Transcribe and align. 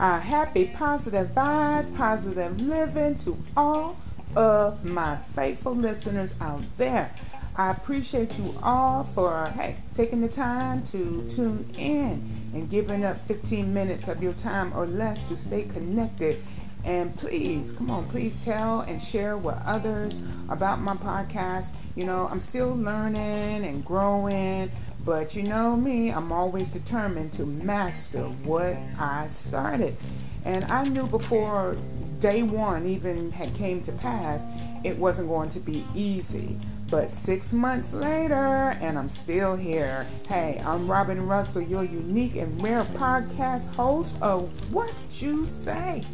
Uh, 0.00 0.18
happy 0.18 0.64
positive 0.64 1.28
vibes, 1.34 1.94
positive 1.94 2.58
living 2.58 3.18
to 3.18 3.36
all 3.54 3.98
of 4.34 4.82
my 4.82 5.14
faithful 5.14 5.76
listeners 5.76 6.34
out 6.40 6.62
there. 6.78 7.14
I 7.54 7.72
appreciate 7.72 8.38
you 8.38 8.54
all 8.62 9.04
for 9.04 9.52
hey 9.54 9.76
taking 9.94 10.22
the 10.22 10.28
time 10.28 10.82
to 10.84 11.28
tune 11.28 11.68
in 11.76 12.50
and 12.54 12.70
giving 12.70 13.04
up 13.04 13.18
15 13.26 13.74
minutes 13.74 14.08
of 14.08 14.22
your 14.22 14.32
time 14.32 14.72
or 14.74 14.86
less 14.86 15.28
to 15.28 15.36
stay 15.36 15.64
connected. 15.64 16.38
And 16.82 17.14
please, 17.14 17.70
come 17.72 17.90
on, 17.90 18.08
please 18.08 18.42
tell 18.42 18.80
and 18.80 19.02
share 19.02 19.36
with 19.36 19.56
others 19.66 20.22
about 20.48 20.80
my 20.80 20.94
podcast. 20.96 21.74
You 21.94 22.04
know, 22.04 22.26
I'm 22.30 22.40
still 22.40 22.74
learning 22.74 23.66
and 23.66 23.84
growing, 23.84 24.70
but 25.04 25.34
you 25.34 25.42
know 25.42 25.76
me, 25.76 26.10
I'm 26.10 26.32
always 26.32 26.68
determined 26.68 27.32
to 27.34 27.46
master 27.46 28.22
what 28.22 28.76
I 28.98 29.28
started. 29.28 29.96
And 30.44 30.64
I 30.64 30.84
knew 30.84 31.06
before 31.06 31.76
day 32.20 32.42
one 32.42 32.86
even 32.86 33.32
had 33.32 33.54
came 33.54 33.80
to 33.82 33.92
pass, 33.92 34.44
it 34.84 34.96
wasn't 34.96 35.28
going 35.28 35.48
to 35.50 35.60
be 35.60 35.84
easy. 35.94 36.56
But 36.90 37.10
six 37.10 37.52
months 37.52 37.92
later, 37.92 38.76
and 38.80 38.98
I'm 38.98 39.10
still 39.10 39.54
here. 39.54 40.06
Hey, 40.28 40.60
I'm 40.64 40.90
Robyn 40.90 41.26
Russell, 41.26 41.62
your 41.62 41.84
unique 41.84 42.36
and 42.36 42.60
rare 42.62 42.82
podcast 42.84 43.72
host 43.74 44.20
of 44.20 44.72
What 44.72 44.92
You 45.20 45.44
Say. 45.44 46.04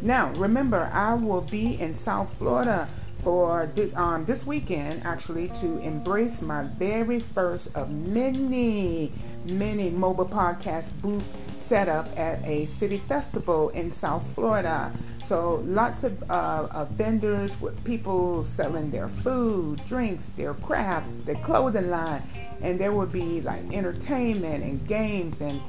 Now, 0.00 0.32
remember, 0.34 0.90
I 0.92 1.14
will 1.14 1.42
be 1.42 1.80
in 1.80 1.92
South 1.92 2.32
Florida 2.38 2.88
for 3.28 3.68
um, 3.94 4.24
this 4.24 4.46
weekend 4.46 5.02
actually 5.04 5.48
to 5.48 5.76
embrace 5.80 6.40
my 6.40 6.62
very 6.62 7.20
first 7.20 7.76
of 7.76 7.90
many, 7.90 9.12
many 9.44 9.90
mobile 9.90 10.24
podcast 10.24 10.98
booth 11.02 11.36
setup 11.54 12.08
at 12.16 12.42
a 12.46 12.64
city 12.64 12.96
festival 12.96 13.68
in 13.68 13.90
South 13.90 14.26
Florida. 14.34 14.90
So 15.22 15.56
lots 15.66 16.04
of, 16.04 16.22
uh, 16.30 16.68
of 16.70 16.88
vendors 16.92 17.60
with 17.60 17.84
people 17.84 18.44
selling 18.44 18.90
their 18.90 19.08
food, 19.08 19.84
drinks, 19.84 20.30
their 20.30 20.54
craft, 20.54 21.26
their 21.26 21.34
clothing 21.34 21.90
line, 21.90 22.22
and 22.62 22.80
there 22.80 22.92
will 22.92 23.04
be 23.04 23.42
like 23.42 23.74
entertainment 23.74 24.64
and 24.64 24.88
games 24.88 25.42
and 25.42 25.60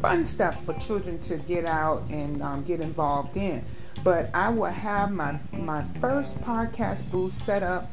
fun 0.00 0.22
stuff 0.22 0.64
for 0.64 0.74
children 0.74 1.18
to 1.18 1.38
get 1.38 1.64
out 1.64 2.04
and 2.10 2.40
um, 2.42 2.62
get 2.62 2.80
involved 2.80 3.36
in 3.36 3.64
but 4.02 4.34
I 4.34 4.50
will 4.50 4.66
have 4.66 5.12
my 5.12 5.38
my 5.52 5.82
first 5.82 6.40
podcast 6.42 7.10
booth 7.10 7.34
set 7.34 7.62
up 7.62 7.90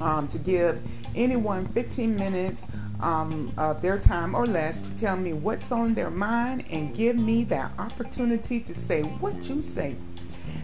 um, 0.00 0.28
to 0.28 0.38
give 0.38 0.80
anyone 1.14 1.66
15 1.66 2.16
minutes 2.16 2.66
um, 3.00 3.52
of 3.56 3.82
their 3.82 3.98
time 3.98 4.34
or 4.34 4.46
less 4.46 4.80
to 4.80 4.96
tell 4.96 5.16
me 5.16 5.32
what's 5.32 5.70
on 5.70 5.94
their 5.94 6.10
mind 6.10 6.64
and 6.70 6.94
give 6.94 7.16
me 7.16 7.44
that 7.44 7.72
opportunity 7.78 8.60
to 8.60 8.74
say 8.74 9.02
what 9.02 9.48
you 9.48 9.62
say. 9.62 9.96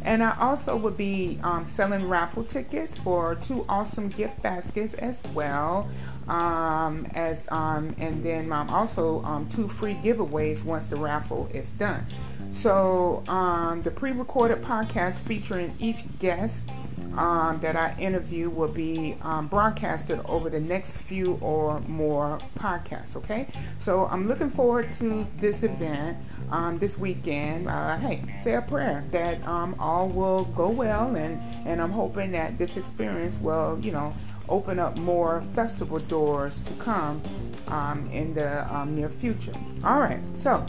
And 0.03 0.23
I 0.23 0.37
also 0.41 0.77
will 0.77 0.93
be 0.93 1.39
um, 1.43 1.67
selling 1.67 2.09
raffle 2.09 2.45
tickets 2.45 2.97
for 2.97 3.35
two 3.35 3.67
awesome 3.69 4.09
gift 4.09 4.43
baskets 4.43 4.95
as 4.95 5.23
well. 5.35 5.89
Um, 6.27 7.07
as 7.15 7.47
um, 7.51 7.95
and 7.99 8.23
then 8.23 8.51
also 8.53 9.23
um, 9.25 9.49
two 9.49 9.69
free 9.69 9.95
giveaways 9.95 10.65
once 10.65 10.87
the 10.87 10.97
raffle 10.97 11.51
is 11.53 11.71
done. 11.71 12.07
So 12.51 13.23
um, 13.29 13.83
the 13.83 13.91
pre-recorded 13.91 14.63
podcast 14.63 15.21
featuring 15.21 15.75
each 15.79 16.05
guest 16.19 16.69
um, 17.17 17.59
that 17.61 17.77
I 17.77 17.95
interview 17.99 18.51
will 18.51 18.69
be 18.69 19.17
um, 19.23 19.49
broadcasted 19.49 20.21
over 20.27 20.51
the 20.51 20.61
next 20.61 20.97
few 20.99 21.39
or 21.41 21.81
more 21.81 22.39
podcasts. 22.59 23.17
Okay, 23.17 23.47
so 23.79 24.07
I'm 24.07 24.29
looking 24.29 24.51
forward 24.51 24.93
to 24.93 25.27
this 25.39 25.63
event 25.63 26.19
um, 26.51 26.79
this 26.79 26.99
weekend. 26.99 27.69
Uh, 27.69 27.97
hey, 27.99 28.23
say 28.41 28.55
a 28.55 28.63
prayer 28.63 29.05
that 29.11 29.47
um, 29.47 29.75
all 29.79 30.09
will 30.09 30.45
go 30.45 30.71
well, 30.71 31.15
and 31.17 31.41
and 31.67 31.81
I'm 31.81 31.93
hoping 31.93 32.33
that 32.33 32.59
this 32.59 32.77
experience 32.77 33.39
will, 33.39 33.79
you 33.81 33.93
know, 33.93 34.15
open 34.49 34.79
up 34.79 34.99
more 34.99 35.43
festival 35.55 35.99
doors 35.99 36.61
to 36.63 36.75
come 36.75 37.23
um, 37.69 38.09
in 38.13 38.35
the 38.35 38.73
um, 38.75 38.95
near 38.95 39.09
future. 39.09 39.55
All 39.85 40.01
right, 40.01 40.21
so 40.35 40.67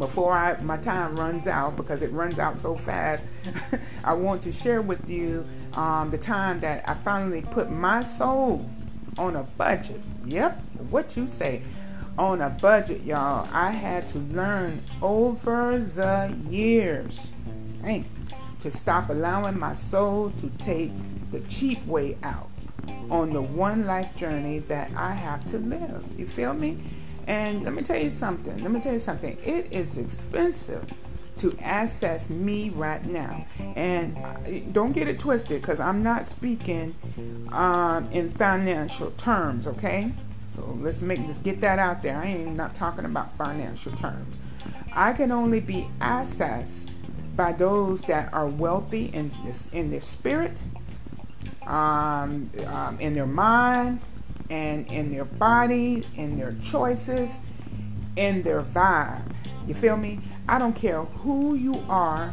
before 0.00 0.32
I, 0.32 0.60
my 0.62 0.78
time 0.78 1.14
runs 1.14 1.46
out 1.46 1.76
because 1.76 2.02
it 2.02 2.10
runs 2.10 2.38
out 2.38 2.58
so 2.58 2.74
fast, 2.74 3.26
I 4.04 4.14
want 4.14 4.42
to 4.42 4.52
share 4.52 4.82
with 4.82 5.08
you 5.08 5.44
um, 5.74 6.10
the 6.10 6.18
time 6.18 6.58
that 6.60 6.88
I 6.88 6.94
finally 6.94 7.42
put 7.42 7.70
my 7.70 8.02
soul 8.02 8.68
on 9.18 9.36
a 9.36 9.42
budget. 9.42 10.00
Yep, 10.24 10.58
what 10.88 11.16
you 11.16 11.28
say. 11.28 11.62
On 12.18 12.40
a 12.40 12.48
budget, 12.48 13.02
y'all. 13.02 13.46
I 13.52 13.70
had 13.70 14.08
to 14.08 14.18
learn 14.18 14.80
over 15.02 15.78
the 15.78 16.34
years 16.48 17.30
to 18.60 18.70
stop 18.70 19.10
allowing 19.10 19.58
my 19.58 19.74
soul 19.74 20.30
to 20.30 20.48
take 20.58 20.92
the 21.30 21.40
cheap 21.40 21.86
way 21.86 22.16
out 22.22 22.48
on 23.10 23.32
the 23.32 23.42
one 23.42 23.86
life 23.86 24.16
journey 24.16 24.60
that 24.60 24.90
I 24.96 25.12
have 25.12 25.48
to 25.50 25.58
live. 25.58 26.04
You 26.18 26.26
feel 26.26 26.54
me? 26.54 26.78
And 27.30 27.62
let 27.62 27.74
me 27.74 27.82
tell 27.82 27.96
you 27.96 28.10
something. 28.10 28.60
Let 28.60 28.72
me 28.72 28.80
tell 28.80 28.92
you 28.92 28.98
something. 28.98 29.38
It 29.44 29.68
is 29.70 29.96
expensive 29.96 30.92
to 31.38 31.56
access 31.60 32.28
me 32.28 32.70
right 32.70 33.06
now. 33.06 33.46
And 33.76 34.74
don't 34.74 34.90
get 34.90 35.06
it 35.06 35.20
twisted 35.20 35.62
because 35.62 35.78
I'm 35.78 36.02
not 36.02 36.26
speaking 36.26 36.96
um, 37.52 38.10
in 38.10 38.32
financial 38.32 39.12
terms, 39.12 39.68
okay? 39.68 40.12
So 40.50 40.76
let's 40.80 41.00
make 41.00 41.20
let's 41.20 41.38
get 41.38 41.60
that 41.60 41.78
out 41.78 42.02
there. 42.02 42.16
I 42.16 42.26
ain't 42.26 42.56
not 42.56 42.74
talking 42.74 43.04
about 43.04 43.36
financial 43.36 43.92
terms. 43.92 44.40
I 44.92 45.12
can 45.12 45.30
only 45.30 45.60
be 45.60 45.86
accessed 46.00 46.90
by 47.36 47.52
those 47.52 48.02
that 48.02 48.34
are 48.34 48.48
wealthy 48.48 49.04
in 49.04 49.30
this 49.44 49.68
in 49.70 49.92
their 49.92 50.00
spirit, 50.00 50.64
um, 51.64 52.50
um, 52.66 52.98
in 52.98 53.14
their 53.14 53.24
mind, 53.24 54.00
and 54.50 54.86
in 54.88 55.12
their 55.12 55.24
body, 55.24 56.04
in 56.16 56.36
their 56.36 56.52
choices, 56.64 57.38
in 58.16 58.42
their 58.42 58.60
vibe. 58.60 59.22
You 59.66 59.74
feel 59.74 59.96
me? 59.96 60.20
I 60.48 60.58
don't 60.58 60.74
care 60.74 61.04
who 61.04 61.54
you 61.54 61.82
are 61.88 62.32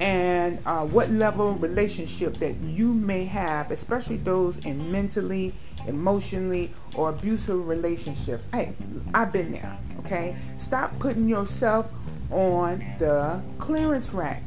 and 0.00 0.58
uh, 0.64 0.86
what 0.86 1.10
level 1.10 1.54
relationship 1.54 2.38
that 2.38 2.54
you 2.56 2.92
may 2.92 3.26
have, 3.26 3.70
especially 3.70 4.16
those 4.16 4.58
in 4.58 4.90
mentally, 4.90 5.52
emotionally, 5.86 6.72
or 6.94 7.10
abusive 7.10 7.68
relationships. 7.68 8.46
Hey, 8.52 8.74
I've 9.12 9.32
been 9.32 9.52
there. 9.52 9.76
Okay, 10.00 10.36
stop 10.56 10.98
putting 10.98 11.28
yourself 11.28 11.90
on 12.30 12.84
the 12.98 13.42
clearance 13.58 14.10
rack. 14.10 14.42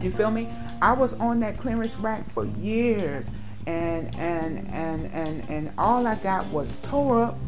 You 0.00 0.10
feel 0.10 0.30
me? 0.30 0.48
I 0.80 0.92
was 0.92 1.14
on 1.14 1.40
that 1.40 1.58
clearance 1.58 1.96
rack 1.96 2.28
for 2.30 2.44
years 2.44 3.28
and 3.66 4.14
and 4.16 4.68
and 4.72 5.06
and 5.12 5.50
and 5.50 5.72
all 5.78 6.06
I 6.06 6.16
got 6.16 6.46
was 6.48 6.76
tore 6.82 7.24
up 7.24 7.38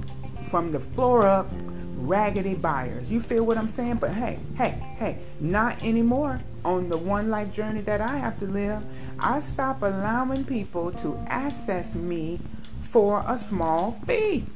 from 0.46 0.72
the 0.72 0.80
floor 0.80 1.26
up 1.26 1.50
raggedy 1.96 2.54
buyers. 2.54 3.10
You 3.10 3.20
feel 3.20 3.44
what 3.44 3.56
I'm 3.56 3.68
saying? 3.68 3.96
But 3.96 4.14
hey, 4.14 4.38
hey, 4.56 4.70
hey, 4.98 5.18
not 5.40 5.82
anymore. 5.82 6.40
On 6.64 6.88
the 6.88 6.96
one 6.96 7.28
life 7.30 7.52
journey 7.52 7.82
that 7.82 8.00
I 8.00 8.16
have 8.16 8.38
to 8.38 8.46
live, 8.46 8.82
I 9.18 9.40
stop 9.40 9.82
allowing 9.82 10.44
people 10.44 10.92
to 10.92 11.18
access 11.26 11.94
me 11.94 12.38
for 12.82 13.22
a 13.26 13.36
small 13.36 13.92
fee. 13.92 14.46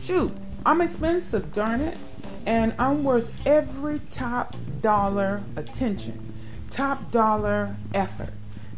Shoot, 0.00 0.32
I'm 0.64 0.80
expensive, 0.80 1.52
darn 1.52 1.80
it. 1.80 1.98
And 2.44 2.74
I'm 2.78 3.02
worth 3.02 3.44
every 3.44 4.00
top 4.10 4.54
dollar 4.80 5.42
attention, 5.56 6.32
top 6.70 7.10
dollar 7.10 7.74
effort 7.92 8.32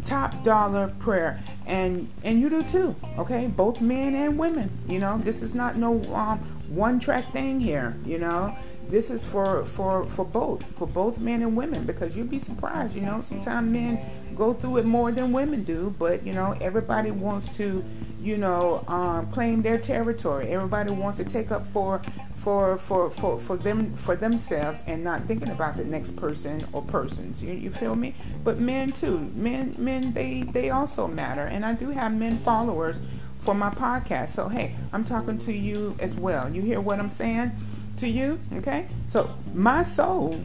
top 0.09 0.43
dollar 0.43 0.89
prayer. 0.99 1.41
And 1.67 2.11
and 2.25 2.41
you 2.41 2.49
do 2.49 2.63
too 2.63 2.97
okay? 3.19 3.47
Both 3.47 3.81
men 3.81 4.15
and 4.15 4.39
women 4.39 4.71
you 4.89 4.99
know? 4.99 5.19
This 5.19 5.43
is 5.43 5.55
not 5.55 5.77
no 5.77 6.03
um, 6.15 6.39
one 6.69 6.99
track 6.99 7.31
thing 7.33 7.61
here 7.61 7.95
you 8.05 8.19
know? 8.19 8.57
This 8.89 9.11
is 9.11 9.23
for 9.23 9.67
for 9.67 10.05
for 10.07 10.25
both 10.25 10.65
for 10.77 10.87
both 10.87 11.19
men 11.19 11.43
and 11.43 11.55
women 11.57 11.85
because 11.85 12.17
you'd 12.17 12.31
be 12.31 12.39
surprised 12.39 12.95
you 12.95 13.03
know? 13.03 13.21
Sometimes 13.21 13.71
men 13.71 14.01
go 14.35 14.55
through 14.55 14.79
it 14.79 14.87
more 14.87 15.13
than 15.13 15.33
women 15.33 15.63
do 15.65 15.95
but 15.99 16.25
you 16.25 16.33
know 16.33 16.57
everybody 16.61 17.11
wants 17.11 17.55
to 17.59 17.85
you 18.21 18.39
know 18.39 18.85
um, 18.89 19.31
claim 19.31 19.63
their 19.63 19.79
territory. 19.79 20.49
Everybody 20.49 20.91
wants 20.91 21.19
to 21.19 21.25
take 21.25 21.51
up 21.51 21.67
for 21.67 22.01
for 22.49 22.79
for 22.79 23.11
for 23.11 23.39
for 23.39 23.59
them 23.59 23.93
for 23.93 24.17
themselves 24.17 24.83
and 24.87 25.05
not 25.05 25.23
thinking 25.25 25.51
about 25.51 25.77
the 25.77 25.85
next 25.85 26.17
person 26.17 26.67
or 26.73 26.81
persons. 26.81 27.45
You, 27.45 27.53
you 27.53 27.71
feel 27.71 27.95
me? 27.95 28.15
But 28.43 28.59
men 28.59 28.91
too. 28.91 29.19
Men 29.35 29.75
men 29.77 30.15
they 30.15 30.45
they 30.45 30.71
also 30.71 31.07
matter. 31.07 31.43
And 31.43 31.63
i 31.63 31.75
do 31.75 31.91
have 31.91 32.11
men 32.15 32.39
followers 32.39 33.03
for 33.39 33.55
my 33.55 33.69
podcast. 33.69 34.31
So 34.31 34.49
hey 34.49 34.75
i'm 34.95 35.05
talking 35.05 35.37
to 35.37 35.53
you 35.53 35.95
as 36.01 36.15
well. 36.15 36.49
You 36.49 36.63
hear 36.63 36.81
what 36.81 36.99
i'm 36.99 37.11
saying 37.11 37.53
to 37.99 38.09
you? 38.09 38.41
Okay? 38.55 38.87
So 39.09 39.29
my 39.53 39.83
soul 39.83 40.43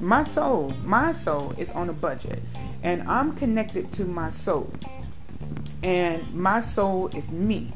my 0.00 0.22
soul 0.22 0.72
my 0.82 1.12
soul 1.12 1.52
is 1.58 1.70
on 1.72 1.90
a 1.90 1.92
budget. 1.92 2.40
And 2.82 3.02
i'm 3.02 3.36
connected 3.36 3.92
to 3.92 4.06
my 4.06 4.30
soul. 4.30 4.72
And 5.82 6.32
my 6.32 6.60
soul 6.60 7.08
is 7.08 7.30
me. 7.30 7.70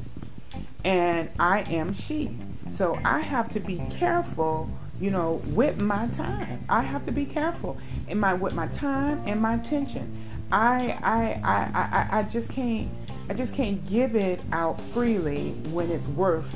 And 0.83 1.29
i 1.39 1.59
am 1.69 1.93
she 1.93 2.35
so 2.73 2.99
I 3.05 3.19
have 3.19 3.49
to 3.49 3.59
be 3.59 3.81
careful 3.91 4.69
you 4.99 5.11
know, 5.11 5.41
with 5.47 5.81
my 5.81 6.07
time. 6.07 6.63
I 6.69 6.81
have 6.81 7.05
to 7.07 7.11
be 7.11 7.25
careful 7.25 7.77
in 8.07 8.19
my 8.19 8.33
with 8.33 8.53
my 8.53 8.67
time 8.67 9.21
and 9.25 9.41
my 9.41 9.55
attention. 9.55 10.15
I 10.51 10.97
I 11.03 11.41
I 11.43 12.07
I, 12.13 12.19
I 12.19 12.23
just 12.23 12.51
can't 12.51 12.89
I 13.29 13.33
just 13.33 13.53
can't 13.53 13.85
give 13.89 14.15
it 14.15 14.39
out 14.51 14.79
freely 14.79 15.51
when 15.71 15.91
it's 15.91 16.07
worth 16.07 16.55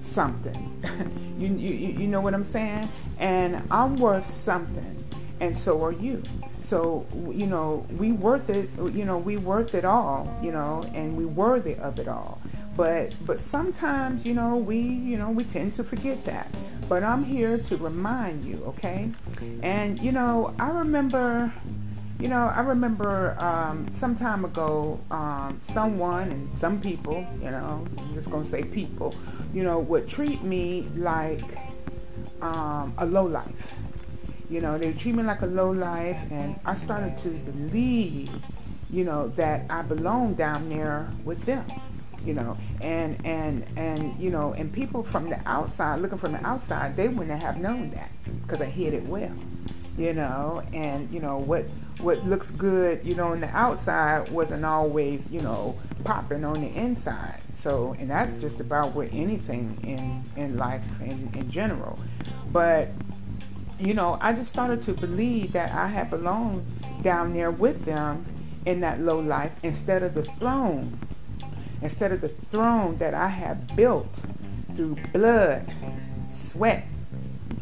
something. 0.00 0.80
you, 1.38 1.48
you 1.48 1.74
you 1.74 2.06
know 2.06 2.20
what 2.20 2.34
I'm 2.34 2.44
saying? 2.44 2.88
And 3.18 3.62
I'm 3.70 3.96
worth 3.96 4.26
something, 4.26 5.04
and 5.40 5.56
so 5.56 5.84
are 5.84 5.92
you. 5.92 6.22
So 6.62 7.04
you 7.30 7.46
know 7.46 7.84
we 7.98 8.12
worth 8.12 8.48
it. 8.48 8.70
You 8.94 9.04
know 9.04 9.18
we 9.18 9.36
worth 9.36 9.74
it 9.74 9.84
all. 9.84 10.38
You 10.42 10.52
know, 10.52 10.88
and 10.94 11.16
we 11.16 11.26
worthy 11.26 11.74
of 11.74 11.98
it 11.98 12.08
all. 12.08 12.40
But 12.76 13.14
but 13.24 13.40
sometimes 13.40 14.24
you 14.24 14.34
know 14.34 14.56
we 14.56 14.78
you 14.78 15.18
know 15.18 15.30
we 15.30 15.44
tend 15.44 15.74
to 15.74 15.84
forget 15.84 16.24
that. 16.24 16.48
But 16.88 17.04
I'm 17.04 17.24
here 17.24 17.58
to 17.58 17.76
remind 17.76 18.44
you, 18.44 18.62
okay? 18.66 19.10
And 19.62 19.98
you 20.00 20.12
know 20.12 20.54
I 20.58 20.70
remember. 20.70 21.52
You 22.20 22.28
know, 22.28 22.52
I 22.54 22.60
remember 22.60 23.36
um, 23.40 23.90
some 23.90 24.14
time 24.14 24.44
ago, 24.44 25.00
um, 25.10 25.58
someone 25.64 26.30
and 26.30 26.56
some 26.56 26.80
people, 26.80 27.26
you 27.40 27.50
know, 27.50 27.84
I'm 27.98 28.14
just 28.14 28.30
gonna 28.30 28.44
say 28.44 28.62
people, 28.62 29.12
you 29.52 29.64
know, 29.64 29.80
would 29.80 30.06
treat 30.06 30.40
me 30.44 30.86
like 30.94 31.42
um, 32.40 32.94
a 32.98 33.06
low 33.06 33.24
life. 33.24 33.74
You 34.48 34.60
know, 34.60 34.78
they 34.78 34.92
treat 34.92 35.16
me 35.16 35.24
like 35.24 35.42
a 35.42 35.46
low 35.46 35.72
life, 35.72 36.20
and 36.30 36.60
I 36.64 36.74
started 36.74 37.16
to 37.18 37.30
believe, 37.30 38.30
you 38.88 39.02
know, 39.02 39.26
that 39.30 39.68
I 39.68 39.82
belong 39.82 40.34
down 40.34 40.68
there 40.68 41.08
with 41.24 41.44
them 41.44 41.64
you 42.24 42.34
know 42.34 42.56
and 42.80 43.16
and 43.24 43.64
and 43.76 44.18
you 44.18 44.30
know 44.30 44.52
and 44.52 44.72
people 44.72 45.02
from 45.02 45.28
the 45.28 45.40
outside 45.46 46.00
looking 46.00 46.18
from 46.18 46.32
the 46.32 46.46
outside 46.46 46.96
they 46.96 47.08
wouldn't 47.08 47.42
have 47.42 47.60
known 47.60 47.90
that 47.90 48.10
because 48.42 48.60
i 48.60 48.66
hid 48.66 48.94
it 48.94 49.04
well 49.04 49.34
you 49.96 50.12
know? 50.12 50.62
And 50.72 51.10
you 51.10 51.20
know 51.20 51.38
what 51.38 51.64
what 52.00 52.24
looks 52.26 52.50
good 52.50 53.00
you 53.04 53.14
know 53.14 53.28
on 53.28 53.40
the 53.40 53.48
outside 53.56 54.28
wasn't 54.30 54.64
always 54.64 55.30
you 55.30 55.40
know 55.40 55.78
popping 56.04 56.44
on 56.44 56.60
the 56.60 56.68
inside. 56.68 57.40
So 57.54 57.94
and 57.98 58.10
that's 58.10 58.34
just 58.34 58.60
about 58.60 58.94
with 58.94 59.12
anything 59.12 59.78
in 59.82 60.22
in 60.42 60.56
life 60.56 60.84
in 61.00 61.30
in 61.34 61.50
general. 61.50 61.98
But 62.50 62.88
you 63.80 63.94
know 63.94 64.16
i 64.20 64.32
just 64.32 64.50
started 64.50 64.80
to 64.80 64.92
believe 64.92 65.52
that 65.52 65.72
i 65.72 65.88
had 65.88 66.08
belonged 66.08 66.64
down 67.02 67.32
there 67.32 67.50
with 67.50 67.84
them 67.84 68.24
in 68.64 68.80
that 68.80 69.00
low 69.00 69.18
life 69.18 69.50
instead 69.64 70.04
of 70.04 70.14
the 70.14 70.22
throne 70.22 70.96
instead 71.82 72.12
of 72.12 72.20
the 72.20 72.28
throne 72.28 72.98
that 72.98 73.14
I 73.14 73.28
have 73.28 73.76
built 73.76 74.20
through 74.74 74.96
blood, 75.12 75.70
sweat, 76.28 76.84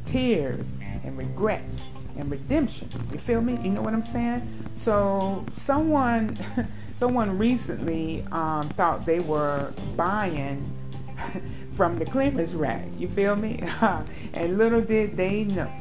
tears, 0.04 0.74
and 1.04 1.16
regrets 1.16 1.84
and 2.16 2.30
redemption. 2.30 2.88
You 3.12 3.18
feel 3.18 3.40
me? 3.40 3.58
You 3.62 3.70
know 3.70 3.82
what 3.82 3.94
I'm 3.94 4.02
saying? 4.02 4.48
So 4.74 5.44
someone, 5.52 6.38
someone 6.94 7.38
recently 7.38 8.24
um, 8.30 8.68
thought 8.70 9.06
they 9.06 9.20
were 9.20 9.72
buying 9.96 10.70
from 11.74 11.98
the 11.98 12.04
clearance 12.04 12.54
rack. 12.54 12.84
You 12.98 13.08
feel 13.08 13.36
me? 13.36 13.62
and 14.34 14.58
little 14.58 14.82
did 14.82 15.16
they 15.16 15.44
know. 15.44 15.72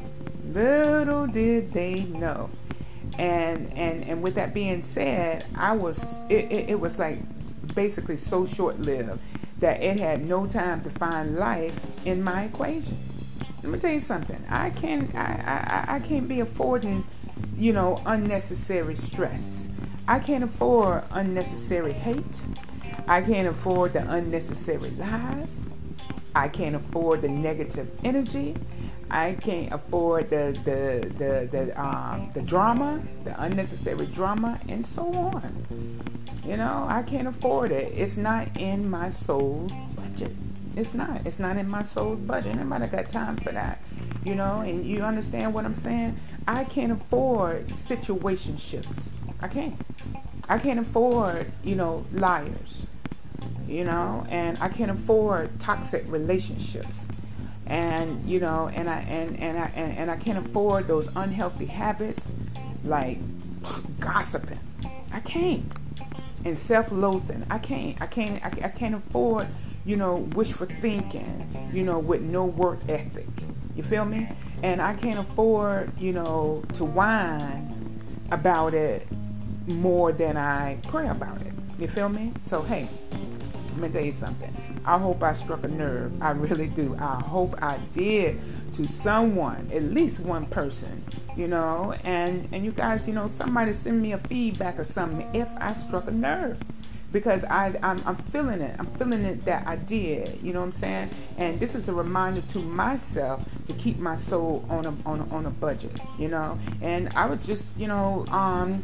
Little 0.46 1.26
did 1.26 1.72
they 1.72 2.04
know. 2.04 2.50
And 3.18 3.72
and 3.76 4.04
and 4.04 4.22
with 4.22 4.34
that 4.36 4.54
being 4.54 4.82
said, 4.82 5.44
I 5.54 5.72
was 5.72 6.02
it, 6.28 6.50
it, 6.50 6.70
it 6.70 6.80
was 6.80 6.98
like 6.98 7.18
basically 7.74 8.16
so 8.16 8.46
short 8.46 8.78
lived 8.78 9.20
that 9.60 9.82
it 9.82 10.00
had 10.00 10.26
no 10.26 10.46
time 10.46 10.82
to 10.82 10.90
find 10.90 11.36
life 11.36 11.78
in 12.06 12.22
my 12.22 12.44
equation. 12.44 12.96
Let 13.62 13.72
me 13.72 13.78
tell 13.78 13.92
you 13.92 14.00
something. 14.00 14.42
I 14.48 14.70
can't 14.70 15.14
I, 15.14 15.84
I, 15.88 15.96
I 15.96 16.00
can't 16.00 16.28
be 16.28 16.40
affording, 16.40 17.04
you 17.56 17.72
know, 17.72 18.00
unnecessary 18.06 18.96
stress. 18.96 19.68
I 20.08 20.18
can't 20.18 20.42
afford 20.42 21.04
unnecessary 21.12 21.92
hate. 21.92 22.40
I 23.06 23.20
can't 23.22 23.48
afford 23.48 23.92
the 23.92 24.10
unnecessary 24.10 24.90
lies. 24.90 25.60
I 26.34 26.48
can't 26.48 26.74
afford 26.74 27.22
the 27.22 27.28
negative 27.28 27.90
energy. 28.04 28.54
I 29.10 29.36
can't 29.40 29.72
afford 29.72 30.30
the 30.30 30.56
the 30.64 31.08
the 31.18 31.48
the 31.50 31.80
um, 31.82 32.30
the 32.32 32.42
drama, 32.42 33.02
the 33.24 33.40
unnecessary 33.42 34.06
drama, 34.06 34.58
and 34.68 34.86
so 34.86 35.12
on. 35.12 36.09
You 36.44 36.56
know, 36.56 36.86
I 36.88 37.02
can't 37.02 37.28
afford 37.28 37.70
it. 37.70 37.92
It's 37.94 38.16
not 38.16 38.56
in 38.56 38.88
my 38.88 39.10
soul's 39.10 39.72
budget. 39.94 40.32
It's 40.76 40.94
not. 40.94 41.26
It's 41.26 41.38
not 41.38 41.56
in 41.56 41.68
my 41.68 41.82
soul's 41.82 42.20
budget. 42.20 42.56
Nobody 42.56 42.86
got 42.86 43.08
time 43.08 43.36
for 43.36 43.52
that. 43.52 43.80
You 44.24 44.34
know, 44.34 44.60
and 44.60 44.84
you 44.84 45.02
understand 45.02 45.52
what 45.52 45.64
I'm 45.64 45.74
saying? 45.74 46.18
I 46.48 46.64
can't 46.64 46.92
afford 46.92 47.64
situationships. 47.64 49.08
I 49.40 49.48
can't. 49.48 49.74
I 50.48 50.58
can't 50.58 50.80
afford, 50.80 51.50
you 51.62 51.76
know, 51.76 52.06
liars. 52.12 52.82
You 53.66 53.84
know, 53.84 54.26
and 54.30 54.58
I 54.60 54.68
can't 54.68 54.90
afford 54.90 55.60
toxic 55.60 56.04
relationships 56.08 57.06
and 57.70 58.28
you 58.28 58.40
know 58.40 58.68
and 58.74 58.90
i 58.90 58.98
and 59.02 59.38
and 59.38 59.56
i 59.56 59.70
and, 59.76 59.96
and 59.96 60.10
i 60.10 60.16
can't 60.16 60.44
afford 60.44 60.88
those 60.88 61.08
unhealthy 61.14 61.66
habits 61.66 62.32
like 62.84 63.16
gossiping 64.00 64.58
i 65.12 65.20
can't 65.20 65.62
and 66.44 66.56
self-loathing. 66.56 67.46
I 67.50 67.58
can't 67.58 68.00
i 68.00 68.06
can't 68.06 68.44
i, 68.44 68.68
can't 68.68 68.94
afford 68.94 69.46
you 69.84 69.96
know 69.96 70.16
wishful 70.34 70.66
thinking 70.80 71.70
you 71.72 71.82
know 71.82 71.98
with 71.98 72.22
no 72.22 72.44
work 72.44 72.78
ethic. 72.88 73.28
You 73.76 73.82
feel 73.82 74.04
me? 74.04 74.28
And 74.62 74.80
i 74.80 74.94
can't 74.94 75.18
afford 75.18 75.98
you 75.98 76.12
know 76.12 76.62
to 76.74 76.84
whine 76.84 77.66
about 78.30 78.74
it 78.74 79.06
more 79.66 80.12
than 80.12 80.36
i 80.36 80.78
pray 80.88 81.08
about 81.08 81.40
it. 81.42 81.52
You 81.78 81.88
feel 81.88 82.08
me? 82.08 82.32
So 82.42 82.62
hey 82.62 82.88
let 83.80 83.90
me 83.90 83.98
tell 83.98 84.04
you 84.04 84.12
something 84.12 84.54
I 84.84 84.98
hope 84.98 85.22
I 85.22 85.34
struck 85.34 85.64
a 85.64 85.68
nerve. 85.68 86.22
I 86.22 86.30
really 86.30 86.68
do. 86.68 86.96
I 86.98 87.16
hope 87.16 87.62
I 87.62 87.78
did 87.92 88.40
to 88.74 88.88
someone, 88.88 89.68
at 89.72 89.82
least 89.82 90.20
one 90.20 90.46
person, 90.46 91.04
you 91.36 91.48
know. 91.48 91.94
And 92.02 92.48
and 92.52 92.64
you 92.64 92.72
guys, 92.72 93.06
you 93.06 93.14
know, 93.14 93.28
somebody 93.28 93.72
send 93.72 94.00
me 94.00 94.12
a 94.12 94.18
feedback 94.18 94.78
or 94.78 94.84
something 94.84 95.28
if 95.34 95.48
I 95.58 95.74
struck 95.74 96.08
a 96.08 96.12
nerve. 96.12 96.60
Because 97.12 97.44
I, 97.44 97.76
I'm, 97.82 98.00
I'm 98.06 98.14
feeling 98.14 98.60
it. 98.60 98.76
I'm 98.78 98.86
feeling 98.86 99.24
it 99.24 99.44
that 99.44 99.66
I 99.66 99.74
did. 99.74 100.38
You 100.44 100.52
know 100.52 100.60
what 100.60 100.66
I'm 100.66 100.72
saying? 100.72 101.10
And 101.38 101.58
this 101.58 101.74
is 101.74 101.88
a 101.88 101.92
reminder 101.92 102.40
to 102.40 102.60
myself 102.60 103.44
to 103.66 103.72
keep 103.72 103.98
my 103.98 104.14
soul 104.14 104.64
on 104.70 104.86
a, 104.86 104.94
on 105.04 105.18
a, 105.18 105.34
on 105.34 105.44
a 105.44 105.50
budget. 105.50 105.98
You 106.20 106.28
know. 106.28 106.56
And 106.80 107.08
I 107.16 107.26
was 107.26 107.44
just, 107.44 107.76
you 107.76 107.88
know, 107.88 108.24
um, 108.28 108.80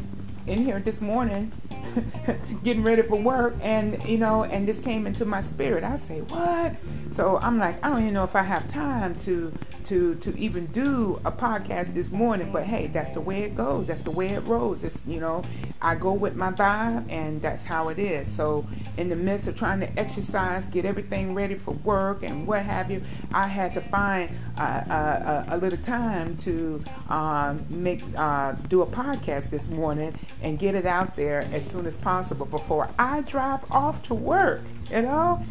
in 0.46 0.64
here 0.64 0.80
this 0.80 1.00
morning 1.00 1.52
getting 2.62 2.82
ready 2.82 3.02
for 3.02 3.16
work 3.16 3.54
and 3.62 4.02
you 4.04 4.18
know 4.18 4.44
and 4.44 4.66
this 4.66 4.80
came 4.80 5.06
into 5.06 5.24
my 5.24 5.40
spirit. 5.40 5.84
I 5.84 5.96
say 5.96 6.20
what? 6.20 6.74
So 7.10 7.38
i'm 7.42 7.58
like 7.58 7.82
i 7.84 7.88
don't 7.88 8.00
even 8.02 8.14
know 8.14 8.24
if 8.24 8.34
i 8.34 8.42
have 8.42 8.66
time 8.68 9.14
to 9.20 9.52
to 9.84 10.16
to 10.16 10.36
even 10.36 10.66
do 10.66 11.20
a 11.24 11.30
podcast 11.30 11.94
this 11.94 12.10
morning 12.10 12.50
but 12.50 12.64
hey 12.64 12.88
that's 12.88 13.12
the 13.12 13.20
way 13.20 13.42
it 13.42 13.54
goes. 13.54 13.86
That's 13.86 14.02
the 14.02 14.10
way 14.10 14.30
it 14.30 14.40
rolls. 14.40 14.82
It's 14.84 15.06
you 15.06 15.20
know 15.20 15.42
i 15.80 15.94
go 15.94 16.12
with 16.12 16.34
my 16.34 16.50
vibe 16.50 17.10
and 17.10 17.40
that's 17.40 17.64
how 17.64 17.88
it 17.88 17.98
is. 17.98 18.30
So 18.30 18.66
in 18.96 19.08
the 19.08 19.16
midst 19.16 19.46
of 19.46 19.56
trying 19.56 19.80
to 19.80 19.98
exercise 19.98 20.64
get 20.66 20.84
everything 20.84 21.34
ready 21.34 21.54
for 21.54 21.72
work 21.72 22.22
and 22.22 22.46
what 22.46 22.62
have 22.62 22.90
you 22.90 23.02
i 23.32 23.46
had 23.46 23.74
to 23.74 23.80
find 23.80 24.30
a 24.58 25.58
little 25.60 25.78
time 25.78 26.36
to 26.38 26.82
um, 27.08 27.64
make 27.70 28.02
uh, 28.16 28.52
do 28.68 28.82
a 28.82 28.86
podcast 28.86 29.50
this 29.50 29.68
morning 29.68 30.14
and 30.42 30.58
get 30.58 30.74
it 30.74 30.86
out 30.86 31.14
there 31.16 31.46
as 31.52 31.68
soon 31.76 31.86
as 31.86 31.98
possible 31.98 32.46
before 32.46 32.88
I 32.98 33.20
drive 33.20 33.70
off 33.70 34.02
to 34.04 34.14
work, 34.14 34.62
you 34.90 35.02
know? 35.02 35.44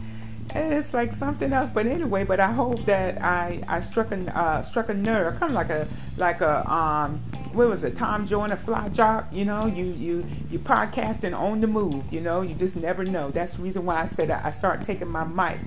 And 0.55 0.73
it's 0.73 0.91
like 0.93 1.13
something 1.13 1.53
else, 1.53 1.69
but 1.71 1.85
anyway. 1.85 2.23
But 2.23 2.39
I 2.39 2.51
hope 2.51 2.85
that 2.85 3.21
I, 3.21 3.61
I 3.67 3.79
struck 3.79 4.11
a 4.11 4.37
uh, 4.37 4.63
struck 4.63 4.89
a 4.89 4.93
nerve, 4.93 5.39
kind 5.39 5.51
of 5.51 5.55
like 5.55 5.69
a 5.69 5.87
like 6.17 6.41
a 6.41 6.71
um 6.71 7.19
what 7.53 7.67
was 7.67 7.83
it, 7.83 7.95
Tom 7.95 8.25
Joyner 8.25 8.55
Fly 8.55 8.89
Jock? 8.89 9.27
You 9.31 9.45
know, 9.45 9.65
you 9.65 9.85
you 9.85 10.25
you 10.49 10.59
podcasting 10.59 11.37
on 11.37 11.61
the 11.61 11.67
move. 11.67 12.11
You 12.11 12.21
know, 12.21 12.41
you 12.41 12.55
just 12.55 12.75
never 12.75 13.03
know. 13.03 13.31
That's 13.31 13.55
the 13.55 13.63
reason 13.63 13.85
why 13.85 14.01
I 14.01 14.07
said 14.07 14.31
I 14.31 14.51
start 14.51 14.81
taking 14.81 15.09
my 15.09 15.25
mic 15.25 15.59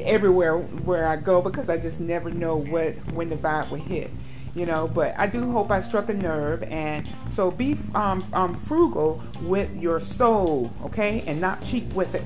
everywhere 0.00 0.58
where 0.58 1.06
I 1.06 1.16
go 1.16 1.40
because 1.40 1.70
I 1.70 1.78
just 1.78 2.00
never 2.00 2.30
know 2.30 2.56
what 2.56 2.94
when 3.12 3.30
the 3.30 3.36
vibe 3.36 3.70
will 3.70 3.78
hit 3.78 4.10
you 4.56 4.66
know 4.66 4.88
but 4.88 5.16
i 5.18 5.26
do 5.26 5.52
hope 5.52 5.70
i 5.70 5.80
struck 5.80 6.08
a 6.08 6.14
nerve. 6.14 6.62
And 6.64 7.08
so 7.28 7.50
be 7.50 7.76
um, 7.94 8.24
um, 8.32 8.54
frugal 8.54 9.22
with 9.42 9.74
your 9.76 10.00
soul 10.00 10.70
okay? 10.84 11.22
And 11.26 11.40
not 11.40 11.62
cheap 11.62 11.92
with 11.92 12.14
it 12.14 12.24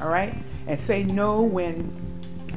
all 0.00 0.08
right? 0.08 0.34
And 0.66 0.78
say 0.78 1.02
no 1.02 1.42
when 1.42 2.04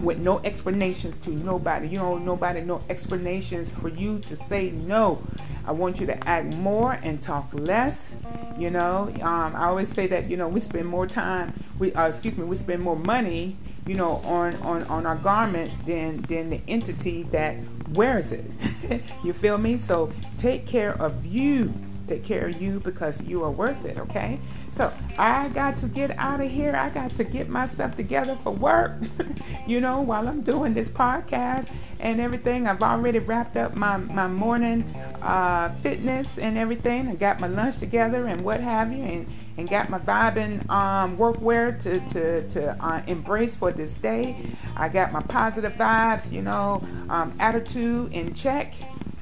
with 0.01 0.19
no 0.19 0.39
explanations 0.39 1.17
to 1.19 1.31
nobody. 1.31 1.87
You 1.87 1.99
know 1.99 2.17
nobody 2.17 2.61
no 2.61 2.81
explanations 2.89 3.71
for 3.71 3.89
you 3.89 4.19
to 4.19 4.35
say 4.35 4.71
no. 4.71 5.21
I 5.65 5.71
want 5.71 5.99
you 5.99 6.05
to 6.07 6.27
act 6.27 6.53
more 6.55 6.93
and 7.03 7.21
talk 7.21 7.49
less. 7.53 8.15
You 8.57 8.71
know, 8.71 9.11
um, 9.21 9.55
I 9.55 9.65
always 9.65 9.89
say 9.89 10.07
that 10.07 10.29
you 10.29 10.37
know 10.37 10.47
we 10.47 10.59
spend 10.59 10.87
more 10.87 11.07
time, 11.07 11.53
we 11.77 11.93
uh, 11.93 12.07
excuse 12.07 12.37
me, 12.37 12.45
we 12.45 12.55
spend 12.55 12.81
more 12.81 12.95
money, 12.95 13.57
you 13.85 13.95
know, 13.95 14.17
on 14.23 14.55
on 14.57 14.83
on 14.83 15.05
our 15.05 15.17
garments 15.17 15.77
than 15.77 16.21
than 16.23 16.49
the 16.49 16.61
entity 16.67 17.23
that 17.23 17.55
wears 17.93 18.31
it. 18.31 18.45
you 19.23 19.33
feel 19.33 19.57
me? 19.57 19.77
So 19.77 20.11
take 20.37 20.65
care 20.67 20.93
of 21.01 21.25
you 21.25 21.73
take 22.07 22.23
care 22.23 22.47
of 22.47 22.61
you 22.61 22.79
because 22.79 23.21
you 23.23 23.43
are 23.43 23.51
worth 23.51 23.85
it, 23.85 23.97
okay? 23.97 24.39
So 24.71 24.91
I 25.17 25.49
got 25.49 25.77
to 25.77 25.87
get 25.87 26.11
out 26.17 26.41
of 26.41 26.49
here. 26.49 26.75
I 26.75 26.89
got 26.89 27.11
to 27.17 27.23
get 27.23 27.49
myself 27.49 27.95
together 27.95 28.37
for 28.43 28.51
work, 28.53 28.93
you 29.67 29.81
know, 29.81 30.01
while 30.01 30.27
I'm 30.27 30.41
doing 30.41 30.73
this 30.73 30.89
podcast 30.89 31.71
and 31.99 32.19
everything. 32.19 32.67
I've 32.67 32.81
already 32.81 33.19
wrapped 33.19 33.57
up 33.57 33.75
my, 33.75 33.97
my 33.97 34.27
morning 34.27 34.83
uh, 35.21 35.69
fitness 35.81 36.37
and 36.37 36.57
everything. 36.57 37.09
I 37.09 37.15
got 37.15 37.39
my 37.39 37.47
lunch 37.47 37.77
together 37.77 38.25
and 38.25 38.41
what 38.41 38.61
have 38.61 38.91
you, 38.91 39.03
and, 39.03 39.27
and 39.57 39.69
got 39.69 39.89
my 39.89 39.99
vibing 39.99 40.67
um, 40.69 41.17
workwear 41.17 41.81
to, 41.83 41.99
to, 42.13 42.47
to 42.49 42.85
uh, 42.85 43.01
embrace 43.07 43.55
for 43.55 43.71
this 43.71 43.95
day. 43.95 44.37
I 44.75 44.89
got 44.89 45.11
my 45.11 45.21
positive 45.21 45.73
vibes, 45.73 46.31
you 46.31 46.41
know, 46.41 46.85
um, 47.09 47.33
attitude 47.39 48.13
in 48.13 48.33
check 48.33 48.73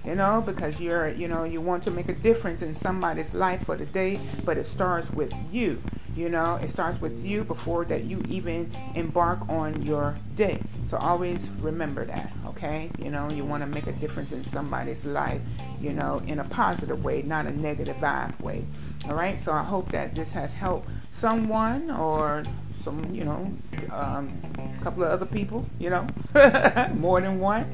you 0.06 0.13
know, 0.13 0.44
because 0.46 0.80
you're, 0.80 1.10
you 1.10 1.27
know, 1.27 1.44
you 1.44 1.60
want 1.60 1.84
to 1.84 1.92
make 1.92 2.10
a 2.10 2.13
difference 2.13 2.62
in 2.62 2.75
somebody's 2.75 3.34
life 3.34 3.65
for 3.65 3.75
the 3.75 3.86
day, 3.86 4.20
but 4.44 4.58
it 4.58 4.65
starts 4.65 5.10
with 5.10 5.34
you. 5.51 5.82
You 6.15 6.30
know, 6.30 6.56
it 6.62 6.70
starts 6.70 7.01
with 7.01 7.25
you 7.25 7.44
before 7.44 7.86
that 7.86 8.04
you 8.04 8.24
even 8.30 8.72
embark 8.94 9.50
on 9.50 9.82
your 9.82 10.15
day. 10.36 10.62
So 10.88 10.98
always 10.98 11.50
remember 11.60 12.06
that, 12.06 12.32
okay? 12.56 12.90
You 12.98 13.12
know, 13.12 13.30
you 13.30 13.46
want 13.46 13.64
to 13.64 13.68
make 13.68 13.88
a 13.88 13.92
difference 13.92 14.32
in 14.32 14.44
somebody's 14.44 15.06
life, 15.06 15.42
you 15.80 15.94
know, 15.94 16.22
in 16.26 16.40
a 16.40 16.44
positive 16.44 17.04
way, 17.04 17.22
not 17.22 17.46
a 17.46 17.52
negative 17.52 17.98
vibe 17.98 18.40
way. 18.40 18.66
All 19.08 19.16
right? 19.16 19.40
So 19.40 19.52
I 19.54 19.64
hope 19.64 19.90
that 19.92 20.16
this 20.16 20.34
has 20.34 20.54
helped 20.54 20.90
someone 21.12 21.92
or 21.92 22.44
some, 22.84 23.14
you 23.14 23.24
know, 23.24 23.52
um, 23.92 24.32
a 24.80 24.84
couple 24.84 25.04
of 25.04 25.10
other 25.10 25.26
people, 25.26 25.66
you 25.80 25.90
know, 25.90 26.08
more 26.96 27.20
than 27.20 27.40
one. 27.40 27.72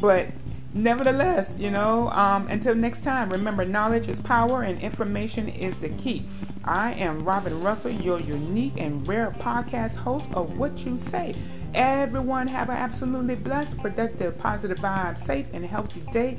But 0.00 0.28
nevertheless, 0.74 1.56
you 1.58 1.70
know, 1.70 2.08
um, 2.10 2.48
until 2.48 2.74
next 2.74 3.02
time, 3.02 3.30
remember 3.30 3.64
knowledge 3.64 4.08
is 4.08 4.20
power 4.20 4.62
and 4.62 4.80
information 4.80 5.48
is 5.48 5.78
the 5.78 5.88
key. 5.88 6.24
I 6.64 6.92
am 6.92 7.24
Robyn 7.24 7.62
Russell, 7.62 7.90
your 7.90 8.20
unique 8.20 8.74
and 8.76 9.06
rare 9.08 9.30
podcast 9.30 9.96
host 9.96 10.28
of 10.34 10.58
What 10.58 10.84
You 10.84 10.98
Say. 10.98 11.34
Everyone 11.74 12.48
have 12.48 12.68
an 12.68 12.76
absolutely 12.76 13.36
blessed, 13.36 13.78
productive, 13.78 14.38
positive 14.38 14.78
vibe, 14.78 15.18
safe, 15.18 15.46
and 15.52 15.64
healthy 15.64 16.00
day. 16.12 16.38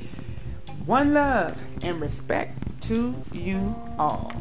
One 0.84 1.14
love 1.14 1.60
and 1.82 2.00
respect 2.00 2.82
to 2.88 3.14
you 3.32 3.74
all. 3.98 4.32